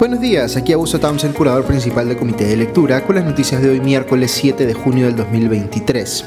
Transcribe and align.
Buenos 0.00 0.22
días, 0.22 0.56
aquí 0.56 0.72
Augusto 0.72 0.98
Townsend, 0.98 1.34
curador 1.34 1.66
principal 1.66 2.08
del 2.08 2.16
Comité 2.16 2.46
de 2.46 2.56
Lectura, 2.56 3.04
con 3.04 3.16
las 3.16 3.24
noticias 3.26 3.60
de 3.60 3.68
hoy 3.68 3.80
miércoles 3.80 4.30
7 4.30 4.64
de 4.64 4.72
junio 4.72 5.04
del 5.04 5.14
2023. 5.14 6.24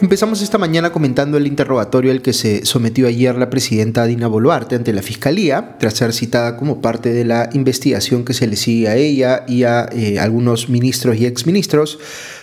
Empezamos 0.00 0.42
esta 0.42 0.58
mañana 0.58 0.90
comentando 0.90 1.36
el 1.36 1.46
interrogatorio 1.46 2.10
al 2.10 2.22
que 2.22 2.32
se 2.32 2.66
sometió 2.66 3.06
ayer 3.06 3.36
la 3.36 3.50
presidenta 3.50 4.04
Dina 4.04 4.26
Boluarte 4.26 4.74
ante 4.74 4.92
la 4.92 5.02
Fiscalía, 5.02 5.76
tras 5.78 5.94
ser 5.94 6.12
citada 6.12 6.56
como 6.56 6.82
parte 6.82 7.12
de 7.12 7.24
la 7.24 7.50
investigación 7.52 8.24
que 8.24 8.34
se 8.34 8.48
le 8.48 8.56
sigue 8.56 8.88
a 8.88 8.96
ella 8.96 9.44
y 9.46 9.62
a 9.62 9.88
eh, 9.92 10.18
algunos 10.18 10.68
ministros 10.68 11.18
y 11.18 11.26
exministros 11.26 12.00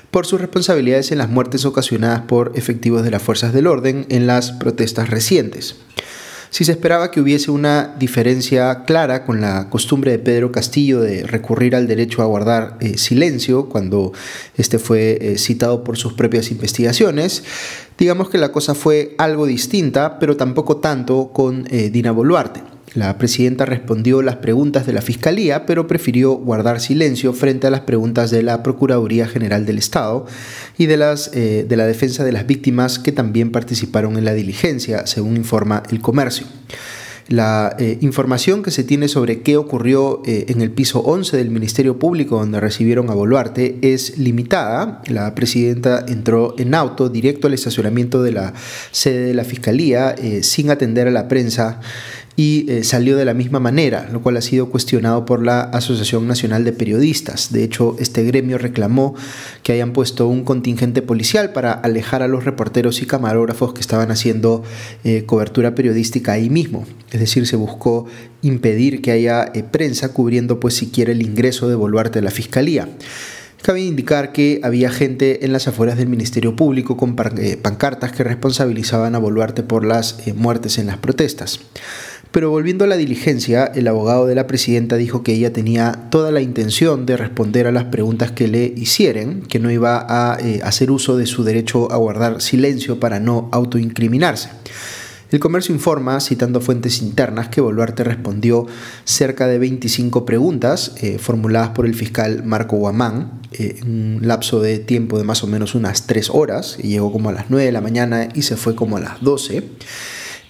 por 0.10 0.26
sus 0.26 0.40
responsabilidades 0.40 1.12
en 1.12 1.17
las 1.17 1.30
muertes 1.30 1.66
ocasionadas 1.66 2.22
por 2.22 2.53
efectivos 2.56 3.03
de 3.03 3.12
las 3.12 3.22
fuerzas 3.22 3.52
del 3.52 3.67
orden 3.67 4.06
en 4.08 4.26
las 4.26 4.53
protestas 4.53 5.09
recientes. 5.09 5.76
Si 6.55 6.64
se 6.64 6.72
esperaba 6.72 7.12
que 7.12 7.20
hubiese 7.20 7.52
una 7.52 7.94
diferencia 8.00 8.86
clara 8.86 9.26
con 9.26 9.41
la 9.41 9.70
costumbre 9.70 10.12
de 10.12 10.20
Pedro 10.20 10.54
Castillo 10.54 11.02
de 11.02 11.28
recurrir 11.28 11.76
al 11.76 11.86
derecho 11.86 12.22
a 12.22 12.28
guardar 12.28 12.78
eh, 12.80 12.98
silencio 12.98 13.68
cuando 13.68 14.14
este 14.55 14.80
fue 14.80 15.18
eh, 15.20 15.38
citado 15.38 15.84
por 15.84 15.98
sus 15.98 16.14
propias 16.14 16.52
investigaciones, 16.52 17.44
digamos 17.98 18.30
que 18.30 18.38
la 18.38 18.54
cosa 18.54 18.73
fue 18.73 19.16
algo 19.18 19.45
distinta, 19.45 20.18
pero 20.18 20.38
tampoco 20.38 20.78
tanto 20.78 21.31
con 21.34 21.68
eh, 21.72 21.90
Dina 21.90 22.14
Boluarte. 22.14 22.75
La 22.95 23.17
presidenta 23.17 23.66
respondió 23.66 24.22
las 24.22 24.38
preguntas 24.38 24.88
de 24.88 24.94
la 24.94 25.02
Fiscalía, 25.02 25.66
pero 25.66 25.86
prefirió 25.86 26.31
guardar 26.31 26.80
silencio 26.80 27.34
frente 27.34 27.67
a 27.67 27.70
las 27.70 27.81
preguntas 27.81 28.31
de 28.31 28.41
la 28.41 28.63
Procuraduría 28.63 29.27
General 29.27 29.66
del 29.66 29.77
Estado 29.77 30.26
y 30.77 30.86
de, 30.86 30.95
las, 30.95 31.30
eh, 31.34 31.66
de 31.67 31.76
la 31.76 31.86
defensa 31.86 32.23
de 32.23 32.31
las 32.31 32.48
víctimas 32.48 32.97
que 32.97 33.11
también 33.11 33.52
participaron 33.52 34.16
en 34.17 34.23
la 34.23 34.33
diligencia, 34.33 35.05
según 35.08 35.36
informa 35.36 35.83
el 35.92 36.00
comercio. 36.00 36.47
La 37.28 37.75
eh, 37.80 37.97
información 38.02 38.61
que 38.64 38.72
se 38.72 38.83
tiene 38.83 39.08
sobre 39.08 39.42
qué 39.42 39.58
ocurrió 39.58 40.22
eh, 40.25 40.45
en 40.48 40.61
el 40.61 40.72
piso 40.72 41.00
11 41.00 41.36
del 41.36 41.50
Ministerio 41.50 41.98
Público 41.98 42.38
donde 42.38 42.59
recibieron 42.59 43.09
a 43.09 43.16
Boluarte 43.16 43.77
es 43.81 44.20
limitada. 44.20 45.02
La 45.08 45.33
presidenta 45.36 46.05
entró 46.08 46.53
en 46.59 46.75
auto 46.75 47.09
directo 47.09 47.48
al 47.48 47.55
estacionamiento 47.55 48.22
de 48.23 48.31
la 48.31 48.53
sede 48.92 49.25
de 49.25 49.33
la 49.33 49.44
Fiscalía 49.44 50.16
sin 50.42 50.70
atender 50.70 51.08
a 51.08 51.11
la 51.11 51.27
prensa 51.27 51.81
y 52.38 52.69
eh, 52.69 52.83
salió 52.83 53.16
de 53.16 53.23
la 53.23 53.33
misma 53.33 53.59
manera, 53.59 54.09
lo 54.11 54.22
cual 54.22 54.36
ha 54.38 54.41
sido 54.41 54.69
cuestionado 54.69 55.25
por 55.25 55.44
la 55.44 55.61
Asociación 55.61 56.28
Nacional 56.28 56.66
de 56.66 56.73
Periodistas. 56.73 57.52
De 57.53 57.64
hecho, 57.64 57.95
este 58.00 58.23
gremio 58.23 58.58
reclamó 58.58 59.16
que 59.64 59.72
hayan 59.72 59.94
puesto 59.94 60.27
un 60.27 60.44
contingente 60.44 61.02
policial 61.02 61.53
para 61.53 61.72
alejar 61.72 62.22
a 62.22 62.27
los 62.27 62.44
reporteros 62.44 63.02
y 63.02 63.05
camarógrafos 63.05 63.73
que 63.73 63.81
estaban 63.81 64.11
haciendo 64.11 64.64
eh, 65.05 65.23
cobertura 65.25 65.75
periodística 65.75 66.33
ahí 66.33 66.50
mismo. 66.50 66.86
Es 67.11 67.22
decir, 67.22 67.47
se 67.47 67.55
buscó 67.55 68.05
impedir 68.42 69.02
que 69.02 69.11
haya 69.11 69.49
eh, 69.53 69.64
prensa 69.64 70.11
cubriendo 70.11 70.59
pues 70.59 70.73
siquiera 70.73 71.14
el 71.14 71.22
ingreso 71.22 71.70
de 71.70 71.75
Boluarte 71.75 72.20
a 72.20 72.22
la 72.22 72.31
Fiscalía. 72.31 72.89
Cabe 73.61 73.81
indicar 73.81 74.31
que 74.31 74.59
había 74.61 74.92
gente 74.92 75.44
en 75.44 75.52
las 75.52 75.67
afueras 75.67 75.97
del 75.97 76.08
Ministerio 76.08 76.55
Público 76.55 76.97
con 76.97 77.16
pancartas 77.16 78.11
que 78.11 78.23
responsabilizaban 78.23 79.16
a 79.16 79.17
Boluarte 79.17 79.64
por 79.64 79.83
las 79.83 80.20
muertes 80.36 80.77
en 80.77 80.86
las 80.86 80.97
protestas. 80.97 81.61
Pero 82.36 82.50
volviendo 82.50 82.83
a 82.83 82.88
la 82.88 82.97
diligencia, 82.97 83.64
el 83.64 83.88
abogado 83.88 84.25
de 84.25 84.36
la 84.36 84.45
presidenta 84.45 84.97
dijo 84.97 85.23
que 85.23 85.31
ella 85.31 85.53
tenía 85.53 86.09
toda 86.09 86.31
la 86.31 86.42
intención 86.42 87.05
de 87.05 87.16
responder 87.16 87.66
a 87.66 87.72
las 87.72 87.86
preguntas 87.86 88.33
que 88.33 88.50
le 88.50 88.73
hicieren, 88.75 89.44
que 89.44 89.58
no 89.58 89.72
iba 89.72 90.05
a 90.05 90.38
eh, 90.42 90.59
hacer 90.61 90.92
uso 90.92 91.16
de 91.16 91.27
su 91.27 91.45
derecho 91.45 91.89
a 91.94 91.95
guardar 91.95 92.42
silencio 92.42 93.00
para 93.00 93.22
no 93.22 93.47
autoincriminarse. 93.53 94.50
El 95.31 95.39
comercio 95.39 95.73
informa, 95.73 96.19
citando 96.19 96.60
fuentes 96.60 97.02
internas, 97.02 97.48
que 97.48 97.61
Boluarte 97.61 98.04
respondió 98.04 98.67
cerca 99.05 99.48
de 99.48 99.58
25 99.58 100.26
preguntas 100.26 100.92
eh, 100.98 101.17
formuladas 101.17 101.70
por 101.70 101.86
el 101.86 101.95
fiscal 101.95 102.43
Marco 102.43 102.76
Guamán 102.76 103.39
eh, 103.54 103.77
en 103.81 104.17
un 104.17 104.27
lapso 104.27 104.60
de 104.60 104.80
tiempo 104.80 105.17
de 105.17 105.23
más 105.23 105.42
o 105.45 105.48
menos 105.48 105.73
unas 105.73 106.05
3 106.05 106.31
horas, 106.31 106.76
y 106.83 106.89
llegó 106.89 107.14
como 107.14 107.30
a 107.30 107.31
las 107.31 107.45
9 107.48 107.65
de 107.65 107.71
la 107.71 107.80
mañana 107.80 108.27
y 108.33 108.42
se 108.42 108.58
fue 108.58 108.76
como 108.76 108.98
a 108.98 108.99
las 108.99 109.21
12. 109.21 109.64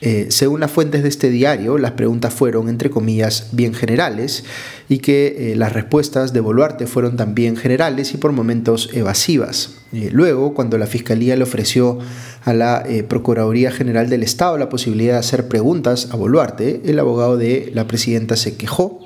Eh, 0.06 0.28
según 0.30 0.60
las 0.60 0.70
fuentes 0.70 1.02
de 1.02 1.10
este 1.10 1.32
diario, 1.32 1.80
las 1.80 1.94
preguntas 1.94 2.32
fueron, 2.32 2.70
entre 2.70 2.92
comillas, 2.92 3.48
bien 3.54 3.74
generales 3.74 4.44
y 4.88 5.00
que 5.00 5.52
eh, 5.52 5.56
las 5.56 5.74
respuestas 5.74 6.32
de 6.32 6.42
Boluarte 6.42 6.86
fueron 6.86 7.18
también 7.18 7.58
generales 7.58 8.14
y 8.14 8.18
por 8.18 8.32
momentos 8.32 8.92
evasivas. 8.94 9.72
Eh, 9.94 10.10
luego, 10.12 10.54
cuando 10.54 10.78
la 10.78 10.86
Fiscalía 10.86 11.36
le 11.36 11.42
ofreció 11.42 11.98
a 12.44 12.54
la 12.54 12.86
Procuraduría 13.10 13.72
General 13.72 14.08
del 14.08 14.22
Estado 14.22 14.60
la 14.60 14.70
posibilidad 14.70 15.14
de 15.14 15.20
hacer 15.20 15.48
preguntas 15.48 16.10
a 16.12 16.16
Boluarte, 16.18 16.84
el 16.86 17.00
abogado 17.00 17.36
de 17.36 17.72
la 17.74 17.88
presidenta 17.88 18.36
se 18.36 18.58
quejó 18.58 19.00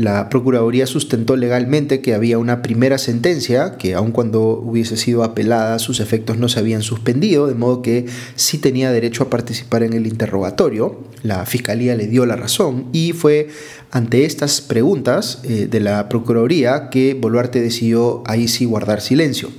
la 0.00 0.30
Procuraduría 0.30 0.86
sustentó 0.86 1.36
legalmente 1.36 2.00
que 2.00 2.14
había 2.14 2.38
una 2.38 2.62
primera 2.62 2.96
sentencia, 2.96 3.76
que 3.76 3.94
aun 3.94 4.12
cuando 4.12 4.40
hubiese 4.40 4.96
sido 4.96 5.22
apelada, 5.24 5.78
sus 5.78 6.00
efectos 6.00 6.38
no 6.38 6.48
se 6.48 6.58
habían 6.58 6.80
suspendido, 6.80 7.46
de 7.46 7.54
modo 7.54 7.82
que 7.82 8.06
sí 8.34 8.56
tenía 8.56 8.92
derecho 8.92 9.24
a 9.24 9.28
participar 9.28 9.82
en 9.82 9.92
el 9.92 10.06
interrogatorio. 10.06 11.00
La 11.22 11.44
Fiscalía 11.44 11.96
le 11.96 12.06
dio 12.06 12.24
la 12.24 12.36
razón 12.36 12.86
y 12.94 13.12
fue 13.12 13.48
ante 13.90 14.24
estas 14.24 14.62
preguntas 14.62 15.42
eh, 15.44 15.68
de 15.70 15.80
la 15.80 16.08
Procuraduría 16.08 16.88
que 16.88 17.12
Boluarte 17.12 17.60
decidió 17.60 18.22
ahí 18.24 18.48
sí 18.48 18.64
guardar 18.64 19.02
silencio. 19.02 19.50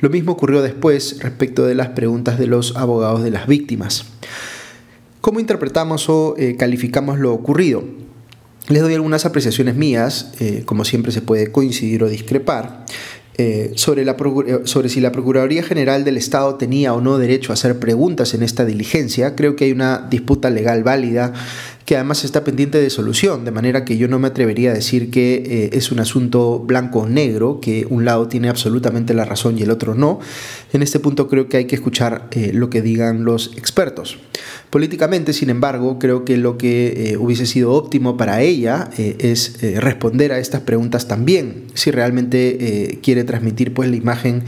Lo 0.00 0.10
mismo 0.10 0.32
ocurrió 0.32 0.60
después 0.60 1.16
respecto 1.20 1.64
de 1.64 1.74
las 1.74 1.88
preguntas 1.88 2.38
de 2.38 2.46
los 2.46 2.76
abogados 2.76 3.22
de 3.22 3.30
las 3.30 3.46
víctimas. 3.46 4.04
¿Cómo 5.22 5.40
interpretamos 5.40 6.10
o 6.10 6.34
eh, 6.36 6.56
calificamos 6.58 7.18
lo 7.18 7.32
ocurrido? 7.32 7.84
Les 8.68 8.82
doy 8.82 8.94
algunas 8.94 9.24
apreciaciones 9.24 9.76
mías, 9.76 10.32
eh, 10.40 10.62
como 10.66 10.84
siempre 10.84 11.10
se 11.10 11.22
puede 11.22 11.50
coincidir 11.50 12.02
o 12.02 12.08
discrepar, 12.08 12.84
eh, 13.38 13.72
sobre, 13.76 14.04
la, 14.04 14.16
eh, 14.46 14.60
sobre 14.64 14.88
si 14.88 15.00
la 15.00 15.10
Procuraduría 15.10 15.62
General 15.62 16.04
del 16.04 16.16
Estado 16.16 16.56
tenía 16.56 16.92
o 16.92 17.00
no 17.00 17.18
derecho 17.18 17.52
a 17.52 17.54
hacer 17.54 17.78
preguntas 17.78 18.34
en 18.34 18.42
esta 18.42 18.64
diligencia. 18.66 19.36
Creo 19.36 19.56
que 19.56 19.66
hay 19.66 19.72
una 19.72 20.06
disputa 20.10 20.50
legal 20.50 20.82
válida 20.82 21.32
que 21.88 21.96
además 21.96 22.22
está 22.22 22.44
pendiente 22.44 22.78
de 22.78 22.90
solución, 22.90 23.46
de 23.46 23.50
manera 23.50 23.86
que 23.86 23.96
yo 23.96 24.08
no 24.08 24.18
me 24.18 24.28
atrevería 24.28 24.72
a 24.72 24.74
decir 24.74 25.10
que 25.10 25.36
eh, 25.36 25.70
es 25.72 25.90
un 25.90 26.00
asunto 26.00 26.58
blanco 26.58 26.98
o 26.98 27.08
negro, 27.08 27.60
que 27.62 27.86
un 27.88 28.04
lado 28.04 28.28
tiene 28.28 28.50
absolutamente 28.50 29.14
la 29.14 29.24
razón 29.24 29.56
y 29.58 29.62
el 29.62 29.70
otro 29.70 29.94
no. 29.94 30.20
En 30.74 30.82
este 30.82 31.00
punto 31.00 31.28
creo 31.28 31.48
que 31.48 31.56
hay 31.56 31.64
que 31.64 31.76
escuchar 31.76 32.28
eh, 32.32 32.50
lo 32.52 32.68
que 32.68 32.82
digan 32.82 33.24
los 33.24 33.56
expertos. 33.56 34.18
Políticamente, 34.68 35.32
sin 35.32 35.48
embargo, 35.48 35.98
creo 35.98 36.26
que 36.26 36.36
lo 36.36 36.58
que 36.58 37.12
eh, 37.12 37.16
hubiese 37.16 37.46
sido 37.46 37.72
óptimo 37.72 38.18
para 38.18 38.42
ella 38.42 38.90
es 38.98 39.56
responder 39.80 40.32
a 40.32 40.40
estas 40.40 40.60
preguntas 40.60 41.08
también, 41.08 41.68
si 41.72 41.90
realmente 41.90 42.98
quiere 43.02 43.24
transmitir 43.24 43.72
pues 43.72 43.88
la 43.88 43.96
imagen 43.96 44.42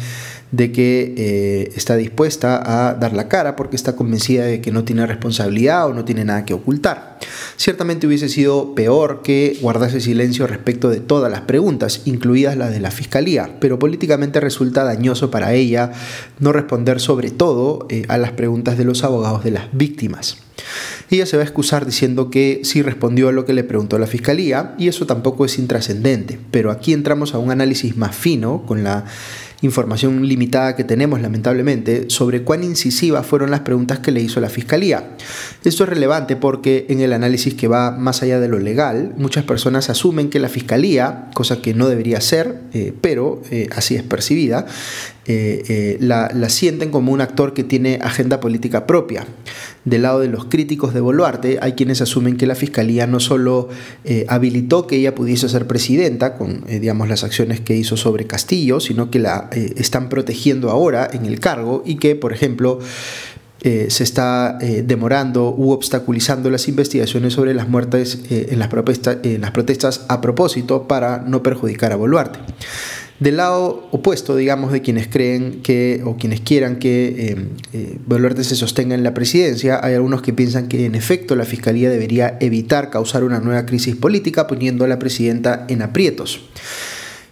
de 0.52 0.72
que 0.72 1.14
eh, 1.16 1.72
está 1.76 1.96
dispuesta 1.96 2.88
a 2.88 2.94
dar 2.94 3.12
la 3.12 3.28
cara 3.28 3.56
porque 3.56 3.76
está 3.76 3.94
convencida 3.94 4.44
de 4.44 4.60
que 4.60 4.72
no 4.72 4.84
tiene 4.84 5.06
responsabilidad 5.06 5.86
o 5.86 5.94
no 5.94 6.04
tiene 6.04 6.24
nada 6.24 6.44
que 6.44 6.54
ocultar. 6.54 7.18
Ciertamente 7.56 8.06
hubiese 8.06 8.28
sido 8.28 8.74
peor 8.74 9.22
que 9.22 9.58
guardase 9.60 10.00
silencio 10.00 10.46
respecto 10.46 10.88
de 10.88 11.00
todas 11.00 11.30
las 11.30 11.42
preguntas, 11.42 12.02
incluidas 12.04 12.56
las 12.56 12.72
de 12.72 12.80
la 12.80 12.90
Fiscalía, 12.90 13.56
pero 13.60 13.78
políticamente 13.78 14.40
resulta 14.40 14.84
dañoso 14.84 15.30
para 15.30 15.54
ella 15.54 15.92
no 16.38 16.52
responder 16.52 17.00
sobre 17.00 17.30
todo 17.30 17.86
eh, 17.88 18.04
a 18.08 18.18
las 18.18 18.32
preguntas 18.32 18.78
de 18.78 18.84
los 18.84 19.04
abogados 19.04 19.44
de 19.44 19.52
las 19.52 19.68
víctimas. 19.72 20.38
Ella 21.10 21.26
se 21.26 21.36
va 21.36 21.42
a 21.42 21.46
excusar 21.46 21.86
diciendo 21.86 22.30
que 22.30 22.60
sí 22.64 22.82
respondió 22.82 23.28
a 23.28 23.32
lo 23.32 23.44
que 23.44 23.52
le 23.52 23.64
preguntó 23.64 23.98
la 23.98 24.06
fiscalía 24.06 24.74
y 24.78 24.88
eso 24.88 25.06
tampoco 25.06 25.44
es 25.44 25.58
intrascendente, 25.58 26.38
pero 26.50 26.70
aquí 26.70 26.92
entramos 26.92 27.34
a 27.34 27.38
un 27.38 27.50
análisis 27.50 27.96
más 27.96 28.14
fino 28.14 28.64
con 28.66 28.84
la 28.84 29.06
información 29.62 30.26
limitada 30.26 30.76
que 30.76 30.84
tenemos 30.84 31.20
lamentablemente 31.20 32.08
sobre 32.08 32.42
cuán 32.42 32.64
incisivas 32.64 33.26
fueron 33.26 33.50
las 33.50 33.60
preguntas 33.60 33.98
que 33.98 34.10
le 34.10 34.20
hizo 34.20 34.40
la 34.40 34.48
Fiscalía. 34.48 35.16
Esto 35.64 35.84
es 35.84 35.88
relevante 35.90 36.36
porque 36.36 36.86
en 36.88 37.00
el 37.00 37.12
análisis 37.12 37.54
que 37.54 37.68
va 37.68 37.90
más 37.90 38.22
allá 38.22 38.40
de 38.40 38.48
lo 38.48 38.58
legal, 38.58 39.14
muchas 39.16 39.44
personas 39.44 39.90
asumen 39.90 40.30
que 40.30 40.38
la 40.38 40.48
Fiscalía, 40.48 41.30
cosa 41.34 41.60
que 41.60 41.74
no 41.74 41.88
debería 41.88 42.20
ser, 42.20 42.60
eh, 42.72 42.92
pero 43.00 43.42
eh, 43.50 43.68
así 43.74 43.96
es 43.96 44.02
percibida, 44.02 44.66
eh, 45.32 45.96
la, 46.00 46.30
la 46.34 46.48
sienten 46.48 46.90
como 46.90 47.12
un 47.12 47.20
actor 47.20 47.54
que 47.54 47.64
tiene 47.64 47.98
agenda 48.02 48.40
política 48.40 48.86
propia. 48.86 49.26
Del 49.84 50.02
lado 50.02 50.20
de 50.20 50.28
los 50.28 50.44
críticos 50.44 50.92
de 50.92 51.00
Boluarte, 51.00 51.58
hay 51.62 51.72
quienes 51.72 52.02
asumen 52.02 52.36
que 52.36 52.46
la 52.46 52.54
Fiscalía 52.54 53.06
no 53.06 53.18
solo 53.18 53.70
habilitó 54.28 54.86
que 54.86 54.96
ella 54.96 55.14
pudiese 55.14 55.48
ser 55.48 55.66
presidenta 55.66 56.36
con 56.36 56.64
digamos, 56.68 57.08
las 57.08 57.24
acciones 57.24 57.60
que 57.60 57.76
hizo 57.76 57.96
sobre 57.96 58.26
Castillo, 58.26 58.80
sino 58.80 59.10
que 59.10 59.18
la 59.18 59.48
eh, 59.52 59.74
están 59.76 60.08
protegiendo 60.08 60.70
ahora 60.70 61.08
en 61.12 61.26
el 61.26 61.40
cargo 61.40 61.82
y 61.84 61.96
que, 61.96 62.16
por 62.16 62.32
ejemplo, 62.32 62.78
eh, 63.62 63.86
se 63.90 64.04
está 64.04 64.58
eh, 64.60 64.82
demorando 64.86 65.54
u 65.54 65.70
obstaculizando 65.70 66.48
las 66.50 66.66
investigaciones 66.68 67.34
sobre 67.34 67.52
las 67.54 67.68
muertes 67.68 68.20
en, 68.30 68.58
las 68.58 68.70
en 69.22 69.40
las 69.40 69.50
protestas 69.50 70.06
a 70.08 70.20
propósito 70.20 70.88
para 70.88 71.18
no 71.18 71.42
perjudicar 71.42 71.92
a 71.92 71.96
Boluarte. 71.96 72.38
Del 73.20 73.36
lado 73.36 73.86
opuesto, 73.90 74.34
digamos, 74.34 74.72
de 74.72 74.80
quienes 74.80 75.06
creen 75.06 75.60
que 75.62 76.00
o 76.06 76.16
quienes 76.16 76.40
quieran 76.40 76.78
que 76.78 77.36
eh, 77.74 77.98
eh, 78.08 78.42
se 78.42 78.56
sostenga 78.56 78.94
en 78.94 79.04
la 79.04 79.12
presidencia, 79.12 79.78
hay 79.82 79.92
algunos 79.92 80.22
que 80.22 80.32
piensan 80.32 80.68
que 80.68 80.86
en 80.86 80.94
efecto 80.94 81.36
la 81.36 81.44
Fiscalía 81.44 81.90
debería 81.90 82.38
evitar 82.40 82.88
causar 82.88 83.22
una 83.22 83.38
nueva 83.38 83.66
crisis 83.66 83.94
política 83.94 84.46
poniendo 84.46 84.86
a 84.86 84.88
la 84.88 84.98
presidenta 84.98 85.66
en 85.68 85.82
aprietos. 85.82 86.40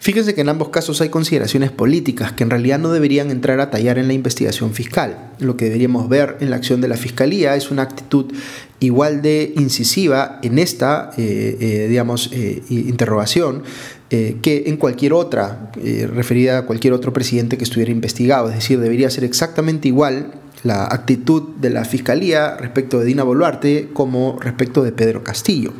Fíjense 0.00 0.34
que 0.34 0.42
en 0.42 0.48
ambos 0.48 0.68
casos 0.68 1.00
hay 1.00 1.08
consideraciones 1.08 1.72
políticas 1.72 2.32
que 2.32 2.44
en 2.44 2.50
realidad 2.50 2.78
no 2.78 2.92
deberían 2.92 3.30
entrar 3.30 3.58
a 3.58 3.70
tallar 3.70 3.98
en 3.98 4.06
la 4.06 4.12
investigación 4.12 4.72
fiscal. 4.72 5.32
Lo 5.40 5.56
que 5.56 5.64
deberíamos 5.64 6.08
ver 6.08 6.36
en 6.40 6.50
la 6.50 6.56
acción 6.56 6.80
de 6.80 6.88
la 6.88 6.96
Fiscalía 6.96 7.56
es 7.56 7.70
una 7.70 7.82
actitud 7.82 8.32
igual 8.78 9.22
de 9.22 9.52
incisiva 9.56 10.38
en 10.42 10.58
esta, 10.60 11.10
eh, 11.18 11.56
eh, 11.60 11.86
digamos, 11.88 12.30
interrogación 12.70 13.64
que 14.08 14.64
en 14.66 14.76
cualquier 14.76 15.12
otra, 15.12 15.70
referida 16.14 16.58
a 16.58 16.66
cualquier 16.66 16.92
otro 16.92 17.12
presidente 17.12 17.58
que 17.58 17.64
estuviera 17.64 17.92
investigado. 17.92 18.48
Es 18.48 18.54
decir, 18.54 18.80
debería 18.80 19.10
ser 19.10 19.24
exactamente 19.24 19.88
igual 19.88 20.32
la 20.64 20.84
actitud 20.84 21.54
de 21.60 21.70
la 21.70 21.84
Fiscalía 21.84 22.56
respecto 22.56 22.98
de 22.98 23.04
Dina 23.04 23.22
Boluarte 23.22 23.90
como 23.92 24.38
respecto 24.40 24.82
de 24.82 24.92
Pedro 24.92 25.22
Castillo, 25.22 25.72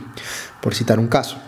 por 0.60 0.74
citar 0.74 0.98
un 0.98 1.08
caso. 1.08 1.38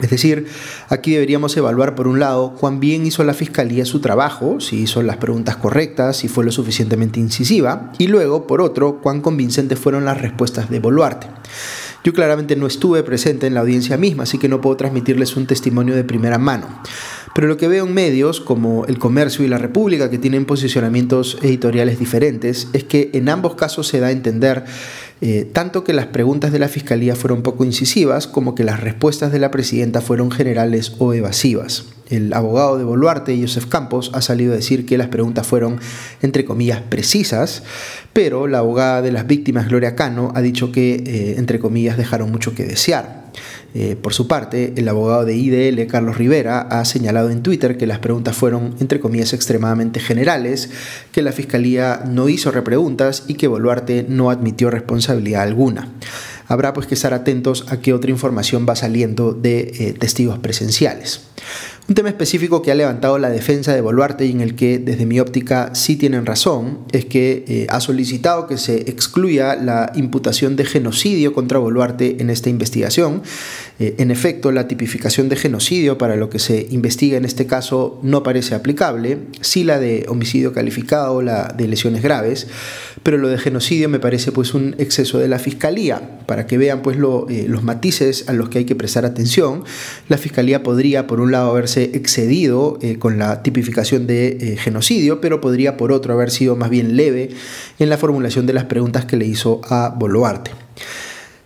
Es 0.00 0.10
decir, 0.10 0.48
aquí 0.88 1.12
deberíamos 1.12 1.56
evaluar 1.56 1.94
por 1.94 2.08
un 2.08 2.18
lado 2.18 2.54
cuán 2.54 2.80
bien 2.80 3.06
hizo 3.06 3.22
la 3.24 3.34
Fiscalía 3.34 3.84
su 3.84 4.00
trabajo, 4.00 4.58
si 4.58 4.82
hizo 4.82 5.02
las 5.02 5.18
preguntas 5.18 5.56
correctas, 5.56 6.16
si 6.16 6.28
fue 6.28 6.44
lo 6.44 6.50
suficientemente 6.50 7.20
incisiva, 7.20 7.92
y 7.98 8.08
luego, 8.08 8.46
por 8.46 8.60
otro, 8.60 9.00
cuán 9.00 9.20
convincentes 9.20 9.78
fueron 9.78 10.04
las 10.04 10.20
respuestas 10.20 10.70
de 10.70 10.80
Boluarte. 10.80 11.28
Yo 12.04 12.12
claramente 12.12 12.56
no 12.56 12.66
estuve 12.66 13.02
presente 13.02 13.46
en 13.46 13.54
la 13.54 13.60
audiencia 13.60 13.96
misma, 13.96 14.24
así 14.24 14.38
que 14.38 14.48
no 14.48 14.60
puedo 14.60 14.76
transmitirles 14.76 15.36
un 15.36 15.46
testimonio 15.46 15.94
de 15.94 16.04
primera 16.04 16.38
mano. 16.38 16.66
Pero 17.34 17.46
lo 17.46 17.56
que 17.56 17.68
veo 17.68 17.86
en 17.86 17.94
medios 17.94 18.40
como 18.40 18.84
El 18.86 18.98
Comercio 18.98 19.44
y 19.44 19.48
La 19.48 19.58
República, 19.58 20.10
que 20.10 20.18
tienen 20.18 20.44
posicionamientos 20.44 21.38
editoriales 21.42 21.98
diferentes, 21.98 22.68
es 22.72 22.84
que 22.84 23.10
en 23.14 23.28
ambos 23.28 23.54
casos 23.54 23.86
se 23.86 24.00
da 24.00 24.08
a 24.08 24.12
entender 24.12 24.64
eh, 25.20 25.48
tanto 25.50 25.84
que 25.84 25.92
las 25.92 26.06
preguntas 26.06 26.52
de 26.52 26.58
la 26.58 26.68
Fiscalía 26.68 27.14
fueron 27.14 27.42
poco 27.42 27.64
incisivas 27.64 28.26
como 28.26 28.54
que 28.54 28.64
las 28.64 28.80
respuestas 28.80 29.32
de 29.32 29.38
la 29.38 29.50
presidenta 29.50 30.00
fueron 30.00 30.30
generales 30.30 30.94
o 30.98 31.14
evasivas. 31.14 31.84
El 32.12 32.34
abogado 32.34 32.76
de 32.76 32.84
Boluarte, 32.84 33.40
Joseph 33.40 33.64
Campos, 33.64 34.10
ha 34.12 34.20
salido 34.20 34.52
a 34.52 34.56
decir 34.56 34.84
que 34.84 34.98
las 34.98 35.08
preguntas 35.08 35.46
fueron, 35.46 35.80
entre 36.20 36.44
comillas, 36.44 36.82
precisas, 36.82 37.62
pero 38.12 38.46
la 38.46 38.58
abogada 38.58 39.00
de 39.00 39.10
las 39.12 39.26
víctimas, 39.26 39.66
Gloria 39.66 39.96
Cano, 39.96 40.30
ha 40.34 40.42
dicho 40.42 40.72
que, 40.72 40.96
eh, 41.06 41.34
entre 41.38 41.58
comillas, 41.58 41.96
dejaron 41.96 42.30
mucho 42.30 42.54
que 42.54 42.64
desear. 42.64 43.22
Eh, 43.74 43.96
por 43.96 44.12
su 44.12 44.28
parte, 44.28 44.74
el 44.76 44.86
abogado 44.90 45.24
de 45.24 45.34
IDL, 45.34 45.86
Carlos 45.86 46.18
Rivera, 46.18 46.60
ha 46.60 46.84
señalado 46.84 47.30
en 47.30 47.42
Twitter 47.42 47.78
que 47.78 47.86
las 47.86 48.00
preguntas 48.00 48.36
fueron, 48.36 48.74
entre 48.80 49.00
comillas, 49.00 49.32
extremadamente 49.32 49.98
generales, 49.98 50.68
que 51.12 51.22
la 51.22 51.32
Fiscalía 51.32 52.04
no 52.06 52.28
hizo 52.28 52.50
repreguntas 52.50 53.24
y 53.26 53.34
que 53.34 53.48
Boluarte 53.48 54.04
no 54.06 54.30
admitió 54.30 54.68
responsabilidad 54.68 55.44
alguna. 55.44 55.88
Habrá 56.46 56.74
pues 56.74 56.86
que 56.86 56.94
estar 56.94 57.14
atentos 57.14 57.64
a 57.70 57.80
qué 57.80 57.94
otra 57.94 58.10
información 58.10 58.66
va 58.68 58.76
saliendo 58.76 59.32
de 59.32 59.72
eh, 59.78 59.94
testigos 59.98 60.38
presenciales. 60.40 61.22
Un 61.88 61.96
tema 61.96 62.08
específico 62.08 62.62
que 62.62 62.70
ha 62.70 62.76
levantado 62.76 63.18
la 63.18 63.28
defensa 63.28 63.74
de 63.74 63.80
Boluarte 63.80 64.24
y 64.24 64.30
en 64.30 64.40
el 64.40 64.54
que 64.54 64.78
desde 64.78 65.04
mi 65.04 65.18
óptica 65.18 65.74
sí 65.74 65.96
tienen 65.96 66.26
razón 66.26 66.78
es 66.92 67.06
que 67.06 67.44
eh, 67.48 67.66
ha 67.70 67.80
solicitado 67.80 68.46
que 68.46 68.56
se 68.56 68.82
excluya 68.88 69.56
la 69.56 69.90
imputación 69.96 70.54
de 70.54 70.64
genocidio 70.64 71.32
contra 71.32 71.58
Boluarte 71.58 72.22
en 72.22 72.30
esta 72.30 72.48
investigación. 72.50 73.22
Eh, 73.82 73.96
en 73.98 74.12
efecto, 74.12 74.52
la 74.52 74.68
tipificación 74.68 75.28
de 75.28 75.34
genocidio 75.34 75.98
para 75.98 76.14
lo 76.14 76.30
que 76.30 76.38
se 76.38 76.68
investiga 76.70 77.16
en 77.16 77.24
este 77.24 77.48
caso 77.48 77.98
no 78.04 78.22
parece 78.22 78.54
aplicable, 78.54 79.18
sí 79.40 79.64
la 79.64 79.80
de 79.80 80.06
homicidio 80.08 80.52
calificado, 80.52 81.20
la 81.20 81.48
de 81.48 81.66
lesiones 81.66 82.00
graves, 82.00 82.46
pero 83.02 83.18
lo 83.18 83.26
de 83.26 83.38
genocidio 83.38 83.88
me 83.88 83.98
parece 83.98 84.30
pues 84.30 84.54
un 84.54 84.76
exceso 84.78 85.18
de 85.18 85.26
la 85.26 85.40
fiscalía. 85.40 86.20
Para 86.26 86.46
que 86.46 86.58
vean 86.58 86.80
pues 86.82 86.96
eh, 86.96 87.46
los 87.48 87.64
matices 87.64 88.28
a 88.28 88.32
los 88.34 88.50
que 88.50 88.58
hay 88.58 88.66
que 88.66 88.76
prestar 88.76 89.04
atención, 89.04 89.64
la 90.08 90.16
fiscalía 90.16 90.62
podría 90.62 91.08
por 91.08 91.18
un 91.18 91.32
lado 91.32 91.50
haber 91.50 91.64
excedido 91.76 92.78
eh, 92.82 93.00
con 93.00 93.18
la 93.18 93.42
tipificación 93.42 94.06
de 94.06 94.56
genocidio, 94.60 95.20
pero 95.20 95.40
podría 95.40 95.76
por 95.76 95.90
otro 95.90 96.14
haber 96.14 96.30
sido 96.30 96.54
más 96.54 96.70
bien 96.70 96.96
leve 96.96 97.30
en 97.80 97.90
la 97.90 97.98
formulación 97.98 98.46
de 98.46 98.52
las 98.52 98.66
preguntas 98.66 99.06
que 99.06 99.16
le 99.16 99.26
hizo 99.26 99.60
a 99.68 99.88
Boluarte. 99.88 100.52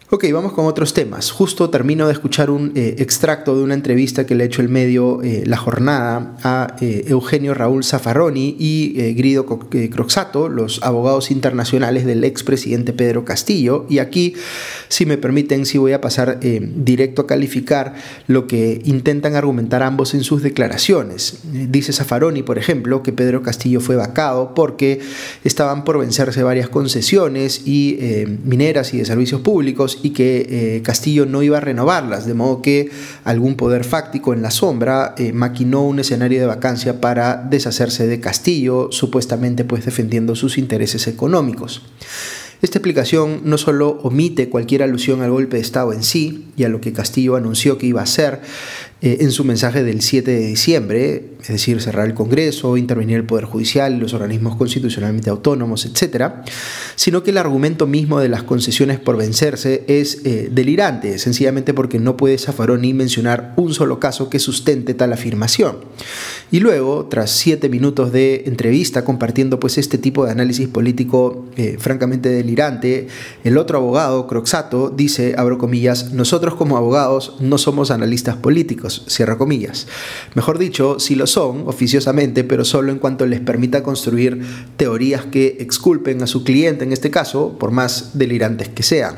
Ok, 0.09 0.25
vamos 0.33 0.53
con 0.53 0.67
otros 0.67 0.95
temas. 0.95 1.33
Justo 1.33 1.69
termino 1.69 2.07
de 2.07 2.13
escuchar 2.13 2.49
un 2.49 2.71
eh, 2.77 2.95
extracto 2.99 3.57
de 3.57 3.65
una 3.65 3.75
entrevista 3.75 4.25
que 4.25 4.37
le 4.37 4.45
ha 4.45 4.47
hecho 4.47 4.63
el 4.63 4.69
medio 4.69 5.21
eh, 5.25 5.43
La 5.47 5.57
Jornada 5.57 6.37
a 6.45 6.77
eh, 6.81 7.07
Eugenio 7.09 7.55
Raúl 7.55 7.83
Zaffaroni 7.83 8.55
y 8.57 9.15
Grido 9.15 9.47
Croxato, 9.47 10.49
los 10.49 10.81
abogados 10.85 11.33
internacionales 11.33 12.07
del 12.07 12.23
expresidente 12.23 12.93
Pedro 12.93 13.25
Castillo. 13.25 13.85
Y 13.89 13.99
aquí, 13.99 14.35
si 14.89 15.07
me 15.07 15.19
permiten, 15.19 15.67
sí 15.67 15.77
voy 15.77 15.93
a 15.93 16.01
pasar 16.01 16.39
directo 16.39 17.23
a 17.23 17.27
calificar 17.27 17.97
lo 18.29 18.47
que 18.47 18.81
intentan 18.85 19.35
argumentar 19.35 19.83
ambos 19.83 20.15
en 20.15 20.23
sus 20.23 20.41
declaraciones. 20.41 21.41
Dice 21.43 21.93
Zaffaroni, 21.93 22.45
por 22.45 22.59
ejemplo, 22.59 23.03
que 23.03 23.13
Pedro 23.13 23.43
Castillo 23.43 23.81
fue 23.81 23.97
vacado 23.97 24.55
porque 24.55 25.01
estaban 25.43 25.83
por 25.83 25.99
vencerse 25.99 26.45
varias 26.45 26.69
concesiones 26.69 27.67
y 27.67 27.99
mineras 28.45 28.95
y 28.95 28.99
de 28.99 29.05
servicios 29.05 29.41
públicos 29.41 29.96
y 30.03 30.11
que 30.11 30.77
eh, 30.77 30.83
Castillo 30.83 31.27
no 31.27 31.43
iba 31.43 31.59
a 31.59 31.61
renovarlas, 31.61 32.27
de 32.27 32.35
modo 32.35 32.63
que 32.63 32.91
algún 33.25 33.57
poder 33.57 33.85
fáctico 33.85 34.33
en 34.33 34.43
la 34.43 34.51
sombra 34.51 35.15
eh, 35.19 35.33
maquinó 35.33 35.87
un 35.87 35.99
escenario 35.99 36.41
de 36.41 36.47
vacancia 36.47 37.01
para 37.01 37.37
deshacerse 37.37 38.07
de 38.07 38.21
Castillo, 38.21 38.89
supuestamente 38.91 39.65
pues 39.65 39.85
defendiendo 39.85 40.35
sus 40.35 40.59
intereses 40.59 41.07
económicos. 41.07 41.83
Esta 42.63 42.79
explicación 42.79 43.43
no 43.45 43.59
solo 43.59 43.99
omite 44.03 44.49
cualquier 44.49 44.83
alusión 44.83 45.21
al 45.21 45.31
golpe 45.31 45.57
de 45.57 45.63
Estado 45.63 45.93
en 45.93 46.03
sí 46.03 46.47
y 46.57 46.65
a 46.65 46.69
lo 46.69 46.81
que 46.81 46.93
Castillo 46.93 47.37
anunció 47.37 47.77
que 47.77 47.87
iba 47.87 48.01
a 48.01 48.05
hacer, 48.05 48.41
eh, 49.03 49.19
en 49.21 49.31
su 49.31 49.45
mensaje 49.45 49.85
del 49.85 50.01
7 50.01 50.31
de 50.31 50.47
diciembre, 50.47 51.25
es 51.43 51.49
decir, 51.49 51.83
cerrar 51.83 52.07
el 52.07 52.15
Congreso, 52.15 52.79
intervenir 52.79 53.17
el 53.17 53.25
Poder 53.25 53.45
Judicial 53.45 53.99
los 53.99 54.15
organismos 54.15 54.57
constitucionalmente 54.57 55.29
autónomos, 55.29 55.85
etc., 55.85 56.33
sino 56.95 57.23
que 57.23 57.31
el 57.31 57.37
argumento 57.37 57.87
mismo 57.87 58.21
de 58.21 58.31
las 58.31 58.43
concesiones 58.43 58.99
por 58.99 59.19
vencerse 59.19 59.85
es 59.87 60.23
eh, 60.25 60.49
delirante, 60.51 61.19
sencillamente 61.19 61.75
porque 61.75 61.99
no 61.99 62.17
puede 62.17 62.39
Zaffaroni 62.39 62.95
mencionar 62.95 63.53
un 63.57 63.75
solo 63.75 64.01
caso 64.01 64.31
que 64.31 64.39
sustente 64.39 64.95
tal 64.95 65.13
afirmación. 65.13 65.77
Y 66.51 66.61
luego, 66.61 67.07
tras 67.11 67.33
siete 67.33 67.69
minutos 67.69 68.13
de 68.13 68.45
entrevista 68.47 69.05
compartiendo 69.05 69.61
pues 69.61 69.79
este 69.79 69.99
tipo 69.99 70.25
de 70.25 70.31
análisis 70.31 70.69
político 70.69 71.45
eh, 71.57 71.77
francamente 71.79 72.29
delirante, 72.29 73.09
el 73.45 73.59
otro 73.59 73.79
abogado, 73.79 74.27
Croxato, 74.27 74.89
dice, 74.89 75.35
abro 75.37 75.59
comillas, 75.59 76.13
nosotros 76.13 76.55
como 76.55 76.77
abogados 76.77 77.37
no 77.41 77.59
somos 77.59 77.91
analistas 77.91 78.37
políticos, 78.37 78.86
comillas. 79.39 79.87
Mejor 80.35 80.59
dicho, 80.59 80.99
sí 80.99 81.15
lo 81.15 81.27
son, 81.27 81.65
oficiosamente, 81.67 82.45
pero 82.45 82.65
solo 82.65 82.93
en 82.93 82.99
cuanto 82.99 83.27
les 83.27 83.41
permita 83.41 83.83
construir 83.83 84.41
teorías 84.77 85.25
que 85.27 85.57
exculpen 85.61 86.23
a 86.23 86.27
su 86.27 86.45
cliente, 86.45 86.85
en 86.85 86.93
este 86.93 87.11
caso, 87.11 87.57
por 87.59 87.71
más 87.71 88.19
delirantes 88.19 88.69
que 88.69 88.83
sean. 88.83 89.17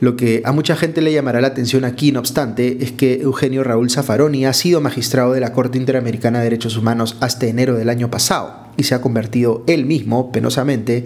Lo 0.00 0.16
que 0.16 0.42
a 0.44 0.52
mucha 0.52 0.76
gente 0.76 1.00
le 1.00 1.12
llamará 1.12 1.40
la 1.40 1.48
atención 1.48 1.84
aquí, 1.84 2.12
no 2.12 2.20
obstante, 2.20 2.78
es 2.80 2.92
que 2.92 3.22
Eugenio 3.22 3.64
Raúl 3.64 3.90
Zaffaroni 3.90 4.46
ha 4.46 4.52
sido 4.52 4.80
magistrado 4.80 5.32
de 5.32 5.40
la 5.40 5.52
Corte 5.52 5.78
Interamericana 5.78 6.38
de 6.38 6.44
Derechos 6.44 6.76
Humanos 6.76 7.16
hasta 7.20 7.46
enero 7.46 7.74
del 7.74 7.88
año 7.88 8.10
pasado 8.10 8.64
y 8.76 8.84
se 8.84 8.94
ha 8.94 9.00
convertido 9.00 9.62
él 9.66 9.84
mismo, 9.86 10.32
penosamente, 10.32 11.04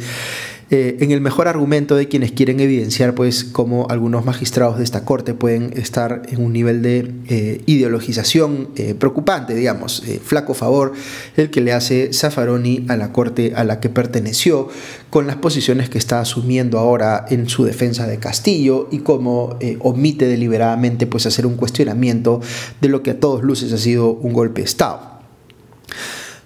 eh, 0.71 0.99
en 1.01 1.13
el 1.13 1.23
mejor 1.23 1.49
argumento 1.49 1.97
de 1.97 2.09
quienes 2.09 2.33
quieren 2.33 2.61
evidenciar 2.61 3.15
pues 3.15 3.43
cómo 3.43 3.87
algunos 3.89 4.27
magistrados 4.27 4.77
de 4.77 4.85
esta 4.85 5.03
corte 5.05 5.33
pueden 5.33 5.73
estar 5.79 6.23
en 6.29 6.45
un 6.45 6.53
nivel 6.53 6.83
de 6.83 7.11
eh, 7.29 7.63
ideologización 7.65 8.69
eh, 8.77 8.95
preocupante, 8.95 9.55
digamos, 9.55 10.03
flaco 10.23 10.53
favor 10.53 10.93
el 11.39 11.49
que 11.51 11.63
le 11.63 11.73
hace 11.73 12.13
Zaffaroni 12.13 12.85
a 12.89 12.97
la 12.97 13.13
corte 13.13 13.55
a 13.57 13.65
la 13.65 13.81
que 13.81 13.89
perteneció 13.89 14.69
con 15.09 15.27
las 15.27 15.37
posiciones 15.37 15.89
que 15.89 15.97
está 15.97 16.21
asumiendo 16.21 16.79
ahora 16.79 17.25
en 17.31 17.49
su 17.49 17.65
defensa 17.65 18.07
de 18.07 18.19
Castillo 18.19 18.89
y 18.91 18.99
cómo 18.99 19.59
omite 19.81 20.27
deliberadamente 20.27 21.07
pues 21.07 21.25
hacer 21.25 21.47
un 21.47 21.57
cuestionamiento 21.57 22.43
de 22.83 22.89
lo 22.89 23.03
que 23.03 23.13
a 23.13 23.21
todos 23.21 23.43
luces 23.43 23.73
ha 23.73 23.79
sido 23.79 24.11
un 24.11 24.35
golpe 24.35 24.61
de 24.61 24.67
Estado. 24.67 25.19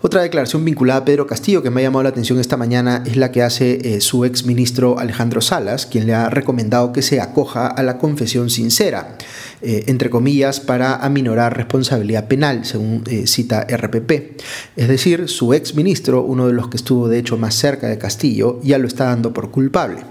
Otra 0.04 0.23
declaración 0.23 0.64
vinculada 0.64 0.99
a 0.99 1.04
Pedro 1.04 1.28
Castillo 1.28 1.62
que 1.62 1.71
me 1.71 1.80
ha 1.80 1.85
llamado 1.85 2.02
la 2.02 2.09
atención 2.09 2.40
esta 2.40 2.56
mañana 2.56 3.04
es 3.06 3.16
la 3.16 3.30
que 3.30 3.40
hace 3.40 3.94
eh, 3.94 4.00
su 4.00 4.25
ex 4.25 4.44
ministro 4.44 4.99
Alejandro 4.99 5.40
Salas, 5.40 5.87
quien 5.87 6.09
le 6.09 6.14
ha 6.14 6.28
recomendado 6.28 6.92
que 6.92 7.02
se 7.02 7.21
acoja 7.21 7.68
a 7.68 7.85
la 7.85 7.99
confesión 7.99 8.50
sincera, 8.50 9.16
eh, 9.61 9.85
entre 9.87 10.11
comillas, 10.11 10.59
para 10.59 10.97
aminorar 10.97 11.56
responsabilidad 11.56 12.26
penal, 12.26 12.64
según 12.64 13.04
eh, 13.09 13.28
cita 13.28 13.64
RPP. 13.64 14.40
Es 14.75 14.88
decir, 14.88 15.28
su 15.28 15.54
ex 15.54 15.76
ministro, 15.76 16.25
uno 16.25 16.49
de 16.49 16.52
los 16.52 16.66
que 16.66 16.78
estuvo 16.78 17.06
de 17.06 17.21
hecho 17.21 17.38
más 17.38 17.54
cerca 17.54 17.87
de 17.87 17.97
Castillo, 17.97 18.59
ya 18.64 18.78
lo 18.78 18.88
está 18.88 19.04
dando 19.04 19.32
por 19.32 19.52
culpable. 19.52 20.02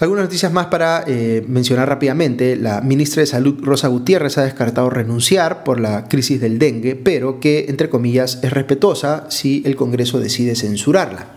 Algunas 0.00 0.26
noticias 0.26 0.52
más 0.52 0.66
para 0.66 1.02
eh, 1.08 1.44
mencionar 1.48 1.88
rápidamente. 1.88 2.54
La 2.54 2.80
ministra 2.80 3.20
de 3.20 3.26
Salud, 3.26 3.56
Rosa 3.60 3.88
Gutiérrez, 3.88 4.38
ha 4.38 4.44
descartado 4.44 4.90
renunciar 4.90 5.64
por 5.64 5.80
la 5.80 6.06
crisis 6.06 6.40
del 6.40 6.60
dengue, 6.60 6.94
pero 6.94 7.40
que, 7.40 7.66
entre 7.68 7.88
comillas, 7.90 8.38
es 8.44 8.52
respetuosa 8.52 9.26
si 9.28 9.60
el 9.66 9.74
Congreso 9.74 10.20
decide 10.20 10.54
censurarla. 10.54 11.34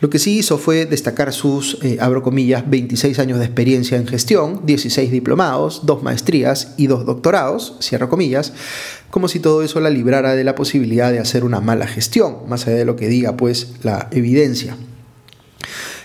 Lo 0.00 0.08
que 0.08 0.18
sí 0.18 0.38
hizo 0.38 0.56
fue 0.56 0.86
destacar 0.86 1.30
sus, 1.34 1.76
eh, 1.82 1.98
abro 2.00 2.22
comillas, 2.22 2.70
26 2.70 3.18
años 3.18 3.38
de 3.38 3.44
experiencia 3.44 3.98
en 3.98 4.06
gestión, 4.06 4.62
16 4.64 5.10
diplomados, 5.10 5.82
dos 5.84 6.02
maestrías 6.02 6.72
y 6.78 6.86
dos 6.86 7.04
doctorados, 7.04 7.76
cierro 7.82 8.08
comillas, 8.08 8.54
como 9.10 9.28
si 9.28 9.40
todo 9.40 9.62
eso 9.62 9.78
la 9.78 9.90
librara 9.90 10.34
de 10.34 10.44
la 10.44 10.54
posibilidad 10.54 11.12
de 11.12 11.18
hacer 11.18 11.44
una 11.44 11.60
mala 11.60 11.86
gestión, 11.86 12.38
más 12.48 12.66
allá 12.66 12.76
de 12.76 12.86
lo 12.86 12.96
que 12.96 13.08
diga 13.08 13.36
pues 13.36 13.74
la 13.82 14.08
evidencia. 14.10 14.74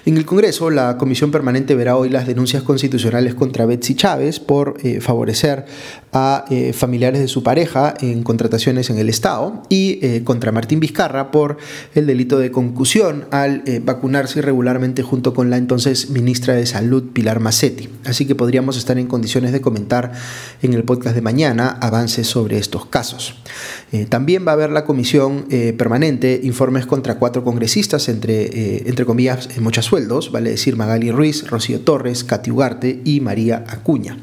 En 0.06 0.18
el 0.18 0.26
Congreso, 0.28 0.70
la 0.70 1.00
Comisión 1.00 1.32
Permanente 1.32 1.74
verá 1.74 1.98
hoy 1.98 2.10
las 2.10 2.28
denuncias 2.28 2.62
constitucionales 2.62 3.34
contra 3.34 3.66
Betsy 3.66 3.96
Chávez 3.96 4.40
por 4.40 4.78
eh, 4.84 5.02
favorecer 5.02 5.66
a 6.14 6.46
eh, 6.52 6.74
familiares 6.74 7.20
de 7.20 7.28
su 7.28 7.42
pareja 7.42 7.96
en 8.00 8.22
contrataciones 8.22 8.92
en 8.92 9.00
el 9.00 9.10
Estado 9.10 9.64
y 9.68 9.98
eh, 10.04 10.24
contra 10.24 10.52
Martín 10.52 10.80
Vizcarra 10.80 11.32
por 11.32 11.58
el 11.96 12.06
delito 12.06 12.38
de 12.38 12.52
concusión 12.52 13.26
al 13.32 13.64
vacunarse 13.84 14.40
irregularmente 14.40 15.02
junto 15.02 15.34
con 15.34 15.50
la 15.50 15.58
entonces 15.58 16.12
ministra 16.12 16.54
de 16.54 16.68
Salud 16.68 17.12
Pilar 17.12 17.40
Massetti. 17.40 17.90
Así 18.06 18.28
que 18.28 18.36
podríamos 18.36 18.78
estar 18.78 19.00
en 19.00 19.08
condiciones 19.08 19.54
de 19.54 19.62
comentar 19.62 20.12
en 20.62 20.76
el 20.76 20.84
podcast 20.84 21.16
de 21.16 21.22
mañana 21.22 21.80
avances 21.82 22.28
sobre 22.28 22.60
estos 22.60 22.86
casos. 22.86 23.36
también 24.10 24.46
va 24.46 24.52
a 24.52 24.54
haber 24.54 24.70
la 24.70 24.86
Comisión 24.86 25.48
Permanente 25.78 26.40
informes 26.44 26.86
contra 26.86 27.18
cuatro 27.18 27.44
congresistas, 27.44 28.08
entre, 28.08 28.88
entre 28.88 29.06
comillas, 29.06 29.50
muchas 29.60 29.88
vale 30.32 30.52
decir 30.52 30.76
Magali 30.76 31.12
Ruiz, 31.12 31.48
Rocío 31.48 31.80
Torres, 31.82 32.24
Katy 32.24 32.52
Ugarte 32.52 33.02
y 33.04 33.22
María 33.22 33.64
Acuña. 33.68 34.18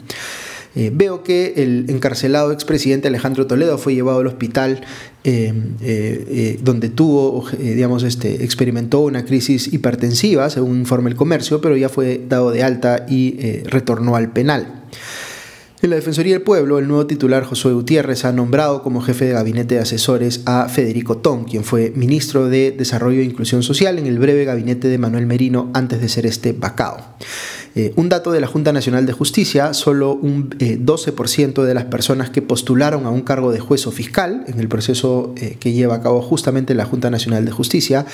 Eh, 0.74 0.90
veo 0.92 1.22
que 1.22 1.54
el 1.56 1.86
encarcelado 1.88 2.50
expresidente 2.50 3.08
Alejandro 3.08 3.46
Toledo 3.46 3.76
fue 3.76 3.94
llevado 3.94 4.20
al 4.20 4.26
hospital 4.26 4.80
eh, 5.22 5.52
eh, 5.82 6.58
donde 6.62 6.88
tuvo, 6.88 7.44
digamos, 7.58 8.02
este, 8.04 8.42
experimentó 8.42 9.00
una 9.00 9.24
crisis 9.24 9.72
hipertensiva, 9.72 10.48
según 10.48 10.78
informa 10.78 11.10
el 11.10 11.14
comercio, 11.14 11.60
pero 11.60 11.76
ya 11.76 11.88
fue 11.88 12.22
dado 12.26 12.50
de 12.50 12.62
alta 12.62 13.04
y 13.08 13.62
retornó 13.64 14.16
al 14.16 14.32
penal. 14.32 14.82
En 15.82 15.90
la 15.90 15.96
Defensoría 15.96 16.34
del 16.34 16.42
Pueblo, 16.42 16.78
el 16.78 16.86
nuevo 16.86 17.08
titular 17.08 17.42
Josué 17.42 17.72
Gutiérrez 17.72 18.24
ha 18.24 18.30
nombrado 18.30 18.84
como 18.84 19.00
jefe 19.00 19.24
de 19.24 19.32
gabinete 19.32 19.74
de 19.74 19.80
asesores 19.80 20.42
a 20.46 20.68
Federico 20.68 21.16
Tom, 21.16 21.44
quien 21.44 21.64
fue 21.64 21.92
ministro 21.96 22.48
de 22.48 22.70
Desarrollo 22.70 23.20
e 23.20 23.24
Inclusión 23.24 23.64
Social 23.64 23.98
en 23.98 24.06
el 24.06 24.20
breve 24.20 24.44
gabinete 24.44 24.86
de 24.86 24.96
Manuel 24.98 25.26
Merino 25.26 25.72
antes 25.74 26.00
de 26.00 26.08
ser 26.08 26.24
este 26.24 26.52
vacado. 26.52 26.98
Eh, 27.74 27.92
un 27.96 28.08
dato 28.08 28.30
de 28.30 28.40
la 28.40 28.46
Junta 28.46 28.72
Nacional 28.72 29.06
de 29.06 29.12
Justicia, 29.12 29.74
solo 29.74 30.12
un 30.12 30.50
12% 30.50 31.62
eh, 31.62 31.66
de 31.66 31.74
las 31.74 31.86
personas 31.86 32.30
que 32.30 32.42
postularon 32.42 33.04
a 33.04 33.10
un 33.10 33.22
cargo 33.22 33.50
de 33.50 33.58
juez 33.58 33.84
o 33.88 33.90
fiscal 33.90 34.44
en 34.46 34.60
el 34.60 34.68
proceso 34.68 35.34
eh, 35.36 35.56
que 35.58 35.72
lleva 35.72 35.96
a 35.96 36.00
cabo 36.00 36.22
justamente 36.22 36.76
la 36.76 36.84
Junta 36.84 37.10
Nacional 37.10 37.44
de 37.44 37.50
Justicia, 37.50 38.06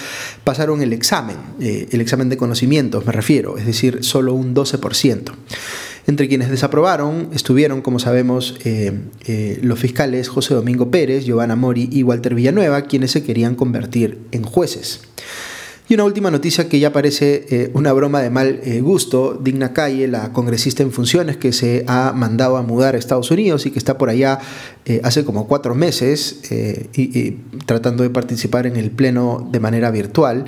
pasaron 0.42 0.80
el 0.80 0.94
examen, 0.94 1.36
el 1.60 2.00
examen 2.00 2.30
de 2.30 2.38
conocimientos 2.38 3.04
me 3.04 3.12
refiero, 3.12 3.58
es 3.58 3.66
decir, 3.66 4.04
solo 4.04 4.32
un 4.32 4.54
12%. 4.54 5.32
Entre 6.08 6.26
quienes 6.26 6.48
desaprobaron 6.48 7.28
estuvieron, 7.34 7.82
como 7.82 7.98
sabemos, 7.98 8.56
eh, 8.64 8.98
eh, 9.26 9.58
los 9.60 9.78
fiscales 9.78 10.30
José 10.30 10.54
Domingo 10.54 10.90
Pérez, 10.90 11.26
Giovanna 11.26 11.54
Mori 11.54 11.86
y 11.92 12.02
Walter 12.02 12.34
Villanueva, 12.34 12.80
quienes 12.86 13.10
se 13.10 13.22
querían 13.22 13.54
convertir 13.54 14.18
en 14.32 14.42
jueces. 14.42 15.02
Y 15.86 15.94
una 15.94 16.04
última 16.04 16.30
noticia 16.30 16.66
que 16.66 16.80
ya 16.80 16.94
parece 16.94 17.44
eh, 17.50 17.70
una 17.74 17.92
broma 17.92 18.22
de 18.22 18.30
mal 18.30 18.58
gusto, 18.80 19.38
Digna 19.38 19.74
Calle, 19.74 20.08
la 20.08 20.32
congresista 20.32 20.82
en 20.82 20.92
funciones 20.92 21.36
que 21.36 21.52
se 21.52 21.84
ha 21.86 22.14
mandado 22.16 22.56
a 22.56 22.62
mudar 22.62 22.94
a 22.94 22.98
Estados 22.98 23.30
Unidos 23.30 23.66
y 23.66 23.70
que 23.70 23.78
está 23.78 23.98
por 23.98 24.08
allá 24.08 24.38
eh, 24.88 25.00
hace 25.04 25.24
como 25.24 25.46
cuatro 25.46 25.74
meses 25.74 26.40
y, 26.96 27.30
tratando 27.66 28.02
de 28.02 28.10
participar 28.10 28.66
en 28.66 28.76
el 28.76 28.90
Pleno 28.90 29.48
de 29.50 29.60
manera 29.60 29.90
virtual, 29.90 30.46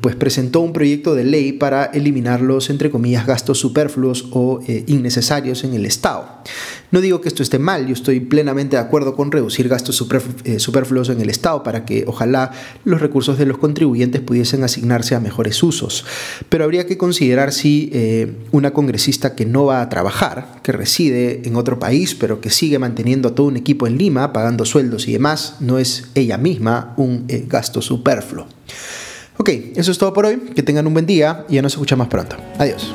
pues 0.00 0.16
presentó 0.16 0.60
un 0.60 0.72
proyecto 0.72 1.14
de 1.14 1.24
ley 1.24 1.52
para 1.52 1.84
eliminar 1.84 2.40
los, 2.40 2.70
entre 2.70 2.90
comillas, 2.90 3.26
gastos 3.26 3.58
superfluos 3.58 4.28
o 4.32 4.60
innecesarios 4.86 5.64
en 5.64 5.74
el 5.74 5.84
Estado. 5.86 6.42
No 6.90 7.00
digo 7.00 7.20
que 7.20 7.28
esto 7.28 7.42
esté 7.42 7.58
mal, 7.58 7.86
yo 7.86 7.92
estoy 7.92 8.20
plenamente 8.20 8.76
de 8.76 8.82
acuerdo 8.82 9.16
con 9.16 9.32
reducir 9.32 9.68
gastos 9.68 9.96
superfluos 9.96 11.08
en 11.08 11.20
el 11.20 11.30
Estado 11.30 11.62
para 11.62 11.84
que 11.84 12.04
ojalá 12.06 12.52
los 12.84 13.00
recursos 13.00 13.38
de 13.38 13.46
los 13.46 13.58
contribuyentes 13.58 14.20
pudiesen 14.20 14.62
asignarse 14.64 15.14
a 15.14 15.20
mejores 15.20 15.62
usos. 15.62 16.04
Pero 16.48 16.64
habría 16.64 16.86
que 16.86 16.96
considerar 16.96 17.52
si 17.52 17.90
eh, 17.92 18.32
una 18.52 18.72
congresista 18.72 19.34
que 19.34 19.46
no 19.46 19.66
va 19.66 19.80
a 19.80 19.88
trabajar, 19.88 20.60
que 20.62 20.72
reside 20.72 21.42
en 21.44 21.56
otro 21.56 21.78
país, 21.78 22.14
pero 22.14 22.40
que 22.40 22.50
sigue 22.50 22.78
manteniendo 22.78 23.28
a 23.28 23.34
todo 23.34 23.48
un 23.48 23.56
equipo 23.66 23.88
en 23.88 23.98
Lima, 23.98 24.32
pagando 24.32 24.64
sueldos 24.64 25.08
y 25.08 25.12
demás, 25.12 25.56
no 25.58 25.78
es 25.78 26.04
ella 26.14 26.38
misma 26.38 26.94
un 26.96 27.24
eh, 27.26 27.44
gasto 27.48 27.82
superfluo. 27.82 28.46
Ok, 29.38 29.50
eso 29.74 29.90
es 29.90 29.98
todo 29.98 30.12
por 30.12 30.24
hoy. 30.24 30.36
Que 30.54 30.62
tengan 30.62 30.86
un 30.86 30.92
buen 30.92 31.04
día 31.04 31.44
y 31.48 31.56
ya 31.56 31.62
nos 31.62 31.72
escuchamos 31.72 32.06
pronto. 32.06 32.36
Adiós. 32.58 32.94